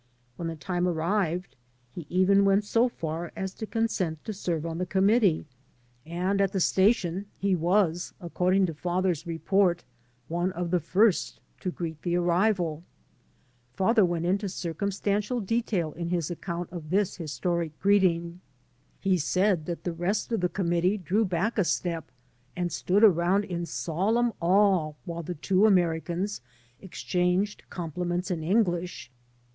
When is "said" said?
19.19-19.67